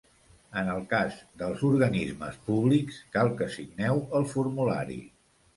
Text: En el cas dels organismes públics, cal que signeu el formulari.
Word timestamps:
En 0.61 0.71
el 0.75 0.79
cas 0.93 1.19
dels 1.41 1.61
organismes 1.67 2.41
públics, 2.47 2.99
cal 3.17 3.29
que 3.43 3.51
signeu 3.59 4.03
el 4.23 4.29
formulari. 4.37 5.03